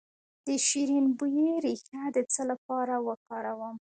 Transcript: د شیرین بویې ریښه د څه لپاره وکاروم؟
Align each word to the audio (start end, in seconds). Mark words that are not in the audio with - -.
د 0.45 0.47
شیرین 0.67 1.05
بویې 1.17 1.51
ریښه 1.65 2.03
د 2.15 2.17
څه 2.33 2.41
لپاره 2.51 2.95
وکاروم؟ 3.07 3.75